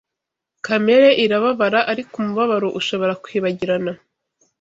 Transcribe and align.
kamere 0.65 1.09
irababara; 1.23 1.79
ariko 1.91 2.13
umubabaro 2.21 2.67
ushobora 2.79 3.13
kwibagirana 3.23 3.91